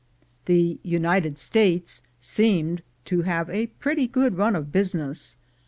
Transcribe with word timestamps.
The 0.45 0.79
"United 0.81 1.37
States" 1.37 2.01
seemed 2.17 2.81
to 3.05 3.21
have 3.21 3.51
a 3.51 3.67
pretty 3.67 4.07
good 4.07 4.35
run 4.35 4.55
of 4.55 4.71
business. 4.71 5.37